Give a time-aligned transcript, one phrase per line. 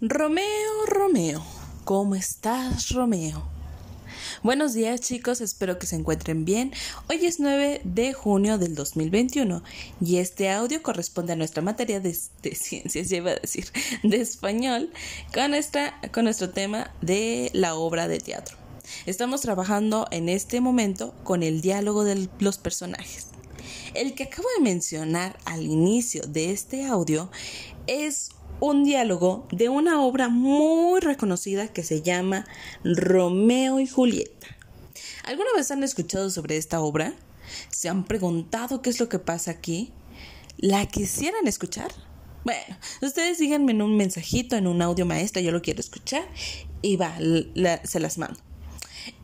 [0.00, 1.40] Romeo, Romeo,
[1.84, 3.44] ¿cómo estás, Romeo?
[4.42, 6.72] Buenos días chicos, espero que se encuentren bien.
[7.08, 9.62] Hoy es 9 de junio del 2021
[10.04, 13.66] y este audio corresponde a nuestra materia de, ciencias, ya iba a decir,
[14.02, 14.90] de español,
[15.32, 15.52] con,
[16.10, 18.56] con nuestro tema de la obra de teatro.
[19.06, 23.28] Estamos trabajando en este momento con el diálogo de los personajes.
[23.94, 27.30] El que acabo de mencionar al inicio de este audio
[27.86, 28.30] es
[28.60, 32.46] un diálogo de una obra muy reconocida que se llama
[32.84, 34.46] Romeo y Julieta.
[35.24, 37.14] ¿Alguna vez han escuchado sobre esta obra?
[37.70, 39.92] ¿Se han preguntado qué es lo que pasa aquí?
[40.56, 41.90] ¿La quisieran escuchar?
[42.44, 46.24] Bueno, ustedes díganme en un mensajito, en un audio maestra, yo lo quiero escuchar
[46.82, 47.16] y va,
[47.84, 48.38] se las mando.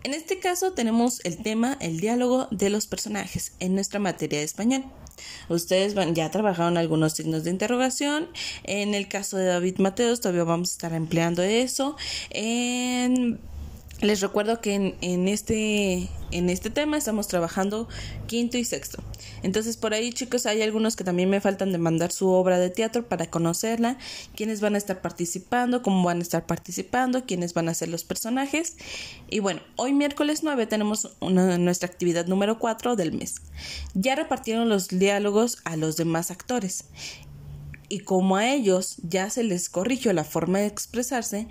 [0.03, 4.45] En este caso tenemos el tema, el diálogo de los personajes en nuestra materia de
[4.45, 4.85] español.
[5.49, 8.29] Ustedes ya trabajaron algunos signos de interrogación.
[8.65, 11.97] En el caso de David Mateos todavía vamos a estar empleando eso.
[14.01, 17.89] Les recuerdo que en, este, en este tema estamos trabajando
[18.27, 19.03] quinto y sexto.
[19.43, 22.71] Entonces por ahí chicos hay algunos que también me faltan de mandar su obra de
[22.71, 23.99] teatro para conocerla,
[24.35, 28.05] quiénes van a estar participando, cómo van a estar participando, quiénes van a ser los
[28.05, 28.77] personajes.
[29.29, 33.37] Y bueno, hoy miércoles 9 tenemos nuestra actividad número 4 del mes.
[33.95, 36.85] Ya repartieron los diálogos a los demás actores
[37.91, 41.49] y como a ellos ya se les corrigió la forma de expresarse,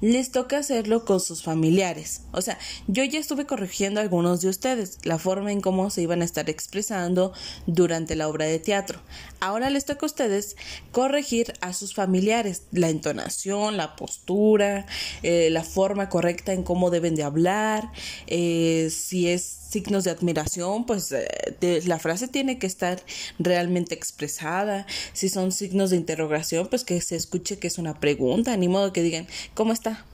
[0.00, 2.20] les toca hacerlo con sus familiares.
[2.30, 6.02] O sea, yo ya estuve corrigiendo a algunos de ustedes la forma en cómo se
[6.02, 7.32] iban a estar expresando
[7.66, 9.00] durante la obra de teatro.
[9.40, 10.56] Ahora les toca a ustedes
[10.92, 14.86] corregir a sus familiares la entonación, la postura,
[15.22, 17.90] eh, la forma correcta en cómo deben de hablar,
[18.26, 23.02] eh, si es signos de admiración, pues eh, la frase tiene que estar
[23.38, 24.86] realmente expresada.
[25.12, 28.92] Si son signos de interrogación, pues que se escuche que es una pregunta, ni modo
[28.92, 30.04] que digan, ¿cómo está?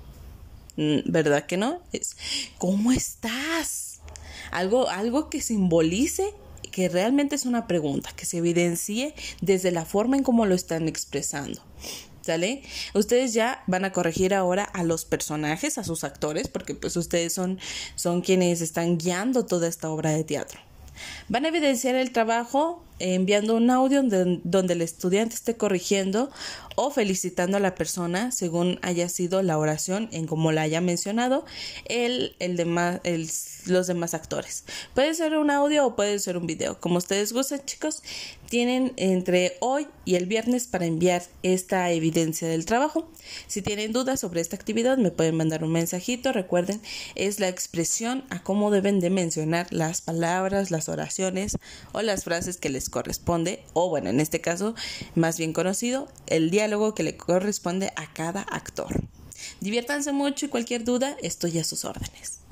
[0.76, 1.80] Mm, ¿Verdad que no?
[1.92, 2.16] Es,
[2.58, 4.00] ¿cómo estás?
[4.50, 6.34] Algo, algo que simbolice
[6.70, 10.89] que realmente es una pregunta, que se evidencie desde la forma en cómo lo están
[10.89, 11.62] expresando.
[12.20, 12.62] ¿Sale?
[12.94, 17.33] Ustedes ya van a corregir ahora a los personajes, a sus actores, porque pues ustedes
[17.33, 17.60] son,
[17.96, 20.58] son quienes están guiando toda esta obra de teatro.
[21.28, 26.30] Van a evidenciar el trabajo enviando un audio donde, el estudiante esté corrigiendo
[26.76, 31.44] o felicitando a la persona según haya sido la oración en como la haya mencionado
[31.84, 32.34] el,
[33.66, 34.64] los demás actores.
[34.94, 36.80] Puede ser un audio o puede ser un video.
[36.80, 38.02] Como ustedes gusten, chicos,
[38.48, 43.10] tienen entre hoy y el viernes para enviar esta evidencia del trabajo.
[43.46, 46.32] Si tienen dudas sobre esta actividad, me pueden mandar un mensajito.
[46.32, 46.80] Recuerden,
[47.14, 51.58] es la expresión a cómo deben de mencionar las palabras, las oraciones
[51.92, 54.77] o las frases que les corresponde, o bueno, en este caso,
[55.16, 59.02] más bien conocido, el diálogo que le corresponde a cada actor.
[59.60, 62.43] Diviértanse mucho y cualquier duda, estoy a sus órdenes.